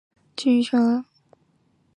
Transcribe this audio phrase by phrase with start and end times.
[0.03, 1.05] 属牂牁郡。